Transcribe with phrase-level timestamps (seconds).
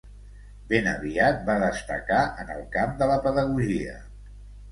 [0.69, 3.97] Ben aviat va destacar en el camp de la pedagogia.